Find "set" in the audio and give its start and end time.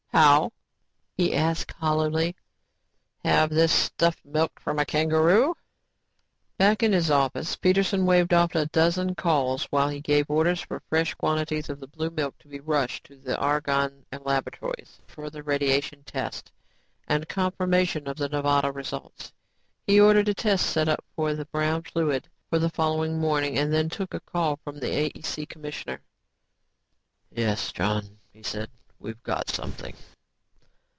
20.69-20.89